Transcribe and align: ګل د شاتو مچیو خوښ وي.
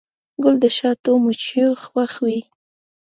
ګل 0.43 0.55
د 0.63 0.65
شاتو 0.77 1.11
مچیو 1.23 1.71
خوښ 1.83 2.13
وي. 2.25 2.39